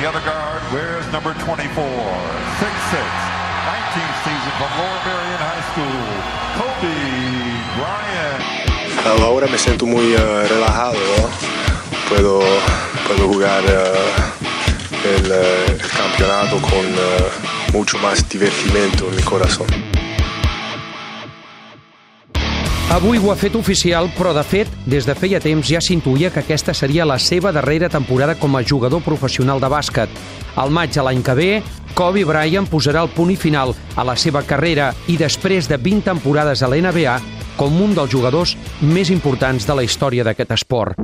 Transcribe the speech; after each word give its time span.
the 0.00 0.08
other 0.08 0.20
guard 0.20 0.62
wears 0.72 1.04
number 1.12 1.34
24, 1.34 1.60
6'6", 1.60 1.84
19th 3.68 4.16
season 4.24 4.52
from 4.56 4.70
Lower 4.80 5.00
Marion 5.04 5.40
High 5.44 5.64
School, 5.68 6.00
Kobe 6.56 6.96
Bryant. 7.76 9.20
Ahora 9.20 9.46
me 9.46 9.58
siento 9.58 9.84
muy 9.84 10.14
uh, 10.14 10.48
relajado, 10.48 10.94
¿no? 10.94 11.28
Puedo, 12.08 12.40
puedo 13.06 13.28
jugar 13.28 13.62
uh, 13.64 13.68
el, 15.06 15.30
uh, 15.30 15.70
el, 15.70 15.78
campeonato 15.78 16.62
con 16.62 17.74
mucho 17.74 17.98
más 17.98 18.26
divertimento 18.26 19.06
en 19.08 19.16
mi 19.16 19.22
corazón. 19.22 19.66
Avui 22.90 23.20
ho 23.22 23.30
ha 23.30 23.36
fet 23.38 23.54
oficial, 23.54 24.08
però 24.16 24.32
de 24.34 24.42
fet, 24.42 24.70
des 24.90 25.04
de 25.06 25.14
feia 25.14 25.38
temps 25.38 25.68
ja 25.70 25.78
s'intuïa 25.78 26.32
que 26.34 26.40
aquesta 26.42 26.72
seria 26.74 27.04
la 27.06 27.20
seva 27.22 27.52
darrera 27.54 27.86
temporada 27.88 28.34
com 28.34 28.56
a 28.58 28.64
jugador 28.66 28.98
professional 29.04 29.60
de 29.62 29.68
bàsquet. 29.70 30.16
Al 30.58 30.72
maig 30.74 30.90
de 30.90 31.04
l'any 31.06 31.20
que 31.22 31.36
ve, 31.38 31.50
Kobe 31.94 32.24
Bryant 32.26 32.66
posarà 32.66 33.04
el 33.06 33.12
punt 33.14 33.30
i 33.30 33.36
final 33.38 33.76
a 33.94 34.02
la 34.02 34.16
seva 34.18 34.42
carrera 34.42 34.88
i 35.06 35.14
després 35.20 35.68
de 35.70 35.78
20 35.78 36.02
temporades 36.08 36.64
a 36.64 36.70
l'NBA 36.72 37.14
com 37.60 37.78
un 37.78 37.94
dels 37.94 38.10
jugadors 38.10 38.56
més 38.82 39.12
importants 39.14 39.68
de 39.68 39.76
la 39.78 39.84
història 39.86 40.26
d'aquest 40.26 40.50
esport. 40.56 40.98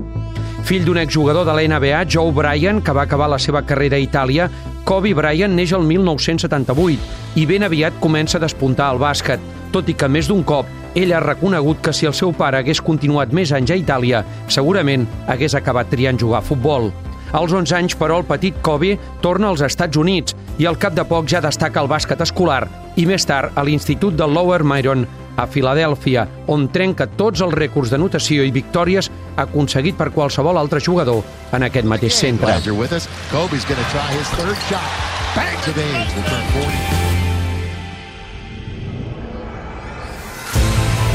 Fill 0.66 0.83
d'un 0.83 0.99
exjugador 0.99 1.47
de 1.47 1.55
la 1.55 1.63
NBA, 1.71 2.01
Joe 2.11 2.33
Bryant, 2.35 2.80
que 2.83 2.97
va 2.99 3.05
acabar 3.07 3.29
la 3.30 3.39
seva 3.39 3.63
carrera 3.63 3.95
a 3.95 4.03
Itàlia, 4.03 4.49
Kobe 4.83 5.15
Bryant 5.15 5.55
neix 5.55 5.71
el 5.71 5.87
1978 5.87 7.39
i 7.39 7.47
ben 7.47 7.63
aviat 7.63 8.03
comença 8.03 8.41
a 8.41 8.43
despuntar 8.43 8.91
al 8.91 8.99
bàsquet, 8.99 9.39
tot 9.71 9.87
i 9.87 9.95
que 9.95 10.11
més 10.11 10.27
d'un 10.27 10.43
cop 10.43 10.66
ell 10.97 11.13
ha 11.13 11.21
reconegut 11.21 11.83
que 11.85 11.93
si 11.93 12.09
el 12.09 12.15
seu 12.17 12.33
pare 12.33 12.63
hagués 12.63 12.81
continuat 12.83 13.35
més 13.37 13.53
anys 13.53 13.71
a 13.71 13.77
Itàlia, 13.79 14.25
segurament 14.49 15.05
hagués 15.29 15.55
acabat 15.55 15.93
triant 15.93 16.19
jugar 16.19 16.41
a 16.41 16.47
futbol. 16.47 16.91
Als 17.37 17.53
11 17.53 17.75
anys, 17.77 17.97
però, 17.99 18.21
el 18.23 18.25
petit 18.25 18.57
Kobe 18.65 18.97
torna 19.21 19.51
als 19.51 19.61
Estats 19.67 19.99
Units 19.99 20.37
i 20.59 20.67
al 20.67 20.79
cap 20.81 20.95
de 20.97 21.05
poc 21.05 21.29
ja 21.29 21.43
destaca 21.45 21.83
el 21.83 21.91
bàsquet 21.91 22.23
escolar 22.25 22.65
i 22.97 23.05
més 23.07 23.27
tard 23.29 23.53
a 23.59 23.65
l'Institut 23.66 24.16
de 24.16 24.27
Lower 24.30 24.63
Myron 24.65 25.05
a 25.37 25.45
Filadèlfia, 25.47 26.25
on 26.49 26.69
trenca 26.73 27.07
tots 27.07 27.43
els 27.45 27.53
rècords 27.53 27.93
de 27.93 27.99
notació 28.01 28.47
i 28.47 28.55
victòries 28.55 29.10
aconseguit 29.37 29.99
per 29.99 30.09
qualsevol 30.15 30.57
altre 30.57 30.81
jugador 30.81 31.21
en 31.53 31.66
aquest 31.69 31.85
mateix 31.85 32.16
centre. 32.16 32.57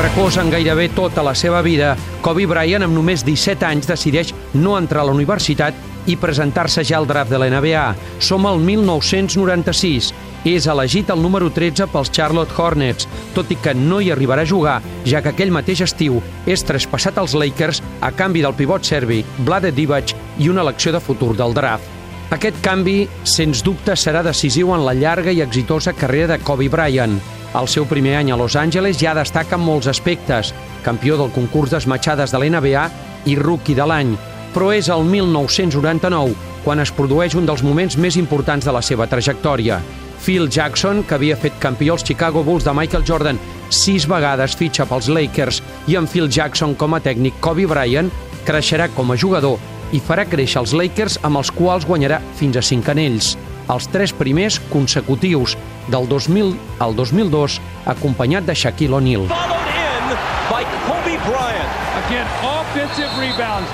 Precoç 0.01 0.39
en 0.41 0.47
gairebé 0.49 0.87
tota 0.97 1.21
la 1.21 1.35
seva 1.37 1.59
vida, 1.61 1.91
Kobe 2.25 2.47
Bryant, 2.49 2.81
amb 2.81 2.95
només 2.97 3.21
17 3.21 3.67
anys, 3.67 3.85
decideix 3.85 4.31
no 4.57 4.71
entrar 4.73 5.03
a 5.03 5.05
la 5.05 5.13
universitat 5.13 5.75
i 6.09 6.15
presentar-se 6.17 6.81
ja 6.89 6.95
al 6.97 7.05
draft 7.05 7.29
de 7.29 7.37
la 7.37 7.51
NBA. 7.53 7.83
Som 8.17 8.47
al 8.49 8.57
1996. 8.65 10.07
És 10.49 10.65
elegit 10.65 11.11
el 11.13 11.21
número 11.21 11.51
13 11.53 11.85
pels 11.93 12.09
Charlotte 12.09 12.57
Hornets, 12.57 13.05
tot 13.35 13.51
i 13.53 13.59
que 13.61 13.75
no 13.77 13.99
hi 14.01 14.09
arribarà 14.09 14.41
a 14.41 14.49
jugar, 14.49 14.79
ja 15.05 15.21
que 15.21 15.35
aquell 15.35 15.53
mateix 15.53 15.83
estiu 15.85 16.17
és 16.49 16.65
traspassat 16.65 17.19
als 17.21 17.35
Lakers 17.37 17.83
a 18.01 18.09
canvi 18.09 18.41
del 18.41 18.57
pivot 18.57 18.81
serbi 18.81 19.19
Vlade 19.45 19.69
Divac 19.69 20.15
i 20.39 20.49
una 20.49 20.65
elecció 20.65 20.95
de 20.95 21.03
futur 21.03 21.35
del 21.37 21.53
draft. 21.53 21.85
Aquest 22.33 22.57
canvi, 22.65 23.05
sens 23.21 23.61
dubte, 23.61 23.93
serà 23.93 24.25
decisiu 24.25 24.73
en 24.73 24.81
la 24.81 24.97
llarga 24.97 25.29
i 25.29 25.45
exitosa 25.45 25.93
carrera 25.93 26.33
de 26.33 26.39
Kobe 26.41 26.71
Bryant. 26.73 27.19
Al 27.53 27.67
seu 27.67 27.83
primer 27.85 28.15
any 28.15 28.31
a 28.31 28.37
Los 28.39 28.55
Angeles 28.55 28.99
ja 29.01 29.11
destaca 29.13 29.57
en 29.57 29.65
molts 29.65 29.89
aspectes, 29.91 30.53
campió 30.85 31.17
del 31.19 31.33
concurs 31.35 31.73
d'esmatxades 31.73 32.31
de 32.31 32.39
l'NBA 32.39 32.85
i 33.27 33.35
rookie 33.35 33.75
de 33.75 33.87
l'any, 33.87 34.13
però 34.55 34.71
és 34.71 34.87
el 34.87 35.03
1999 35.03 36.35
quan 36.63 36.79
es 36.79 36.93
produeix 36.95 37.35
un 37.35 37.49
dels 37.49 37.63
moments 37.65 37.97
més 37.97 38.15
importants 38.15 38.65
de 38.65 38.71
la 38.71 38.81
seva 38.81 39.07
trajectòria. 39.11 39.81
Phil 40.21 40.47
Jackson, 40.47 41.03
que 41.03 41.17
havia 41.17 41.35
fet 41.35 41.57
campió 41.59 41.97
als 41.97 42.05
Chicago 42.07 42.43
Bulls 42.45 42.63
de 42.63 42.73
Michael 42.77 43.03
Jordan 43.07 43.39
sis 43.73 44.05
vegades 44.07 44.55
fitxa 44.55 44.85
pels 44.85 45.09
Lakers 45.09 45.61
i 45.89 45.97
amb 45.97 46.09
Phil 46.09 46.29
Jackson 46.29 46.75
com 46.75 46.93
a 46.93 47.01
tècnic 47.03 47.39
Kobe 47.41 47.65
Bryant, 47.67 48.11
creixerà 48.45 48.87
com 48.95 49.11
a 49.11 49.17
jugador 49.17 49.59
i 49.91 49.99
farà 49.99 50.23
créixer 50.29 50.61
els 50.61 50.75
Lakers 50.77 51.19
amb 51.27 51.41
els 51.41 51.51
quals 51.51 51.87
guanyarà 51.89 52.21
fins 52.39 52.55
a 52.55 52.63
cinc 52.63 52.93
anells 52.93 53.35
els 53.71 53.87
tres 53.91 54.11
primers 54.13 54.59
consecutius, 54.71 55.55
del 55.87 56.07
2000 56.09 56.55
al 56.79 56.95
2002, 56.95 57.59
acompanyat 57.85 58.45
de 58.45 58.55
Shaquille 58.55 58.95
O'Neal. 58.95 59.27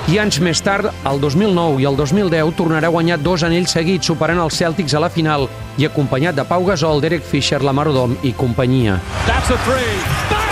I 0.08 0.18
anys 0.18 0.38
més 0.42 0.60
tard, 0.64 0.90
el 1.10 1.20
2009 1.20 1.82
i 1.82 1.86
el 1.88 1.96
2010, 1.98 2.52
tornarà 2.58 2.90
a 2.90 2.94
guanyar 2.94 3.20
dos 3.22 3.44
anells 3.46 3.74
seguits, 3.76 4.08
superant 4.10 4.40
els 4.42 4.58
Celtics 4.58 4.94
a 4.94 5.02
la 5.04 5.12
final 5.12 5.48
i 5.78 5.86
acompanyat 5.86 6.38
de 6.38 6.46
Pau 6.48 6.66
Gasol, 6.66 7.02
Derek 7.04 7.24
Fisher, 7.24 7.62
Lamar 7.62 7.88
Odom 7.92 8.18
i 8.22 8.34
companyia. 8.34 9.00
That's 9.26 9.50
a 9.50 9.58
three. 9.66 10.47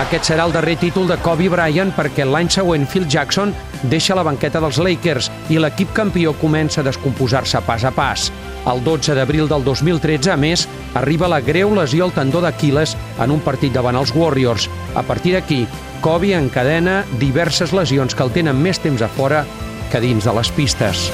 Aquest 0.00 0.30
serà 0.30 0.46
el 0.48 0.52
darrer 0.54 0.78
títol 0.80 1.10
de 1.10 1.16
Kobe 1.20 1.50
Bryant 1.52 1.90
perquè 1.92 2.24
l'any 2.24 2.48
següent 2.48 2.86
Phil 2.88 3.04
Jackson 3.04 3.50
deixa 3.92 4.14
la 4.16 4.22
banqueta 4.24 4.60
dels 4.62 4.78
Lakers 4.80 5.26
i 5.52 5.58
l'equip 5.60 5.90
campió 5.92 6.32
comença 6.40 6.80
a 6.80 6.84
descomposar-se 6.86 7.60
pas 7.66 7.84
a 7.84 7.90
pas. 7.92 8.30
El 8.70 8.80
12 8.84 9.16
d'abril 9.18 9.48
del 9.50 9.64
2013, 9.66 10.30
a 10.32 10.38
més, 10.40 10.64
arriba 10.96 11.28
la 11.28 11.42
greu 11.44 11.74
lesió 11.76 12.06
al 12.06 12.14
tendó 12.16 12.40
d'Aquiles 12.40 12.94
en 13.20 13.34
un 13.34 13.42
partit 13.44 13.74
davant 13.76 13.98
els 14.00 14.14
Warriors. 14.16 14.70
A 14.96 15.02
partir 15.04 15.34
d'aquí, 15.36 15.66
Kobe 16.00 16.32
encadena 16.32 17.02
diverses 17.20 17.74
lesions 17.76 18.16
que 18.16 18.24
el 18.24 18.32
tenen 18.32 18.56
més 18.56 18.80
temps 18.80 19.04
a 19.04 19.08
fora 19.08 19.44
que 19.92 20.00
dins 20.00 20.24
de 20.24 20.32
les 20.32 20.52
pistes. 20.56 21.10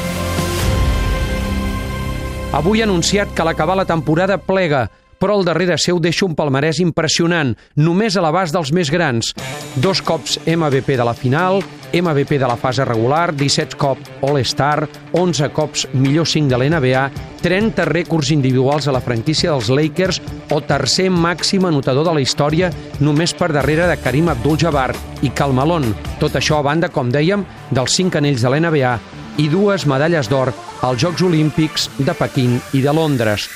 Avui 2.55 2.81
ha 2.81 2.87
anunciat 2.87 3.35
que 3.35 3.43
a 3.43 3.49
l'acabar 3.51 3.75
la 3.77 3.89
temporada 3.89 4.39
plega, 4.39 4.87
però 5.19 5.39
al 5.39 5.45
darrere 5.47 5.79
seu 5.79 6.01
deixa 6.03 6.27
un 6.27 6.35
palmarès 6.37 6.81
impressionant, 6.83 7.55
només 7.77 8.17
a 8.17 8.25
l'abast 8.25 8.55
dels 8.55 8.73
més 8.73 8.91
grans. 8.93 9.33
Dos 9.77 10.03
cops 10.03 10.39
MVP 10.47 10.97
de 10.97 11.05
la 11.05 11.15
final, 11.15 11.63
MVP 11.93 12.39
de 12.39 12.49
la 12.49 12.57
fase 12.57 12.85
regular, 12.85 13.35
17 13.35 13.77
cops 13.77 14.11
All-Star, 14.23 14.89
11 15.13 15.51
cops 15.57 15.87
millor 15.95 16.27
5 16.27 16.51
de 16.51 16.59
l'NBA, 16.59 17.07
30 17.43 17.87
rècords 17.89 18.33
individuals 18.35 18.89
a 18.89 18.95
la 18.97 19.01
franquícia 19.01 19.53
dels 19.53 19.71
Lakers 19.71 20.21
o 20.51 20.61
tercer 20.61 21.09
màxim 21.11 21.65
anotador 21.69 22.09
de 22.09 22.17
la 22.17 22.25
història 22.25 22.73
només 23.01 23.35
per 23.37 23.53
darrere 23.55 23.87
de 23.91 23.99
Karim 24.03 24.33
Abdul-Jabbar 24.33 24.91
i 25.23 25.31
Cal 25.31 25.55
Malone. 25.57 25.95
Tot 26.21 26.37
això 26.37 26.61
a 26.61 26.67
banda, 26.67 26.91
com 26.91 27.13
dèiem, 27.13 27.45
dels 27.71 27.97
5 28.01 28.19
anells 28.19 28.43
de 28.43 28.53
l'NBA 28.53 28.97
i 29.39 29.51
dues 29.53 29.85
medalles 29.87 30.31
d'or 30.33 30.53
als 30.83 31.03
Jocs 31.03 31.23
Olímpics 31.23 31.91
de 31.99 32.17
Pequín 32.17 32.61
i 32.73 32.83
de 32.85 32.93
Londres. 32.93 33.51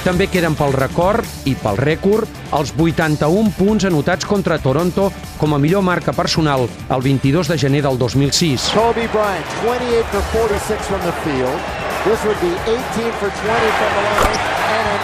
També 0.00 0.30
queden 0.32 0.54
pel 0.56 0.72
record 0.72 1.26
i 1.44 1.52
pel 1.60 1.76
rècord 1.76 2.38
els 2.56 2.70
81 2.72 3.52
punts 3.58 3.84
anotats 3.84 4.24
contra 4.24 4.56
Toronto 4.58 5.10
com 5.36 5.52
a 5.52 5.58
millor 5.60 5.84
marca 5.84 6.14
personal 6.16 6.64
el 6.64 7.02
22 7.04 7.50
de 7.52 7.58
gener 7.60 7.82
del 7.84 7.98
2006. 8.00 8.70
Kobe 8.72 9.04
Bryant, 9.12 9.44
28 9.60 10.08
for 10.08 10.48
46 10.48 10.88
from 10.88 11.04
the 11.04 11.12
field. 11.20 11.60
This 12.08 12.24
would 12.24 12.40
be 12.40 12.48
18 12.64 13.12
for 13.20 13.28
20 13.28 13.76
from 13.76 13.92
the 13.92 14.04
line 14.08 14.40
and 14.72 14.88
an 14.88 15.02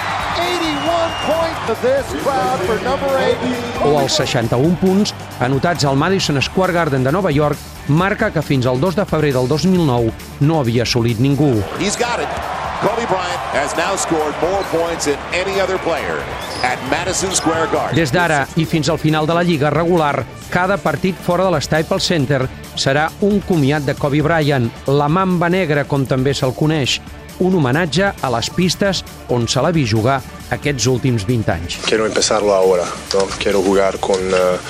81 0.64 1.12
point 1.28 1.56
to 1.68 1.76
this 1.84 2.16
crowd 2.24 2.58
for 2.64 2.80
number 2.80 3.12
8. 3.20 3.36
O 3.84 4.00
els 4.00 4.16
61 4.16 4.80
punts 4.80 5.12
anotats 5.44 5.84
al 5.84 6.00
Madison 6.00 6.40
Square 6.40 6.72
Garden 6.72 7.04
de 7.04 7.12
Nova 7.12 7.30
York, 7.30 7.60
marca 7.88 8.32
que 8.32 8.40
fins 8.40 8.64
al 8.64 8.80
2 8.80 8.96
de 8.96 9.04
febrer 9.04 9.36
del 9.36 9.48
2009 9.48 10.12
no 10.40 10.60
havia 10.64 10.88
assolit 10.88 11.20
ningú. 11.20 11.52
He's 11.76 12.00
got 12.00 12.24
it. 12.24 12.65
Kobe 12.80 13.06
Bryant 13.06 13.40
has 13.56 13.74
now 13.76 13.96
scored 13.96 14.34
more 14.42 14.62
points 14.68 15.06
than 15.06 15.16
any 15.32 15.60
other 15.60 15.78
player 15.78 16.20
at 16.62 16.78
Madison 16.90 17.32
Square 17.34 17.68
Garden. 17.72 17.96
Des 17.96 18.12
d'ara 18.12 18.42
i 18.60 18.66
fins 18.68 18.90
al 18.92 18.98
final 19.00 19.24
de 19.26 19.32
la 19.32 19.42
Lliga 19.42 19.70
regular, 19.72 20.26
cada 20.52 20.76
partit 20.76 21.16
fora 21.16 21.46
de 21.46 21.54
l'Staples 21.54 22.04
Center 22.04 22.42
serà 22.76 23.06
un 23.24 23.40
comiat 23.48 23.86
de 23.86 23.94
Kobe 23.96 24.20
Bryant, 24.20 24.68
la 24.92 25.08
mamba 25.08 25.48
negra, 25.48 25.86
com 25.88 26.04
també 26.04 26.34
se'l 26.36 26.52
coneix, 26.52 26.98
un 27.40 27.56
homenatge 27.56 28.12
a 28.20 28.32
les 28.36 28.52
pistes 28.52 29.02
on 29.32 29.48
se 29.48 29.64
l'ha 29.64 29.72
vist 29.72 29.94
jugar 29.94 30.20
aquests 30.52 30.90
últims 30.92 31.24
20 31.24 31.52
anys. 31.56 31.80
Quiero 31.88 32.04
empezarlo 32.04 32.52
ahora, 32.52 32.84
¿no? 33.14 33.24
Quiero 33.40 33.62
jugar 33.62 33.98
con, 34.00 34.20
uh, 34.20 34.60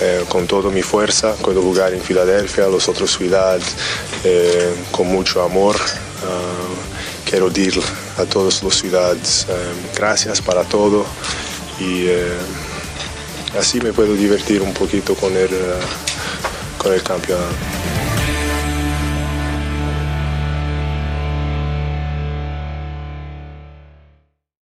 eh, 0.00 0.22
con 0.28 0.46
toda 0.46 0.70
mi 0.70 0.82
fuerza, 0.82 1.34
quiero 1.42 1.62
jugar 1.62 1.92
en 1.92 2.00
Filadelfia, 2.00 2.68
las 2.68 2.88
otras 2.88 3.10
ciudades, 3.10 3.74
eh, 4.22 4.72
con 4.92 5.08
mucho 5.08 5.42
amor. 5.42 5.74
Uh, 6.22 6.91
quiero 7.32 7.48
decir 7.48 7.80
a 8.18 8.26
todas 8.26 8.62
las 8.62 8.74
ciudades 8.74 9.46
eh, 9.48 9.54
gracias 9.96 10.42
para 10.42 10.64
todo 10.64 11.06
y 11.80 12.04
eh, 12.06 12.36
así 13.58 13.80
me 13.80 13.94
puedo 13.94 14.12
divertir 14.12 14.60
un 14.60 14.74
poquito 14.74 15.14
con 15.14 15.34
el, 15.34 15.48
con 16.76 16.92
el 16.92 17.02
campeonato. 17.02 17.91